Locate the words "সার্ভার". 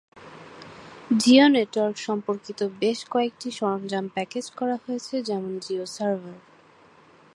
5.95-6.37